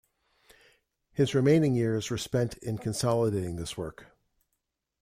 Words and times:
His 1.11 1.35
remaining 1.35 1.75
years 1.75 2.09
were 2.09 2.17
spent 2.17 2.57
in 2.57 2.79
consolidating 2.79 3.57
this 3.57 3.77
work. 3.77 4.07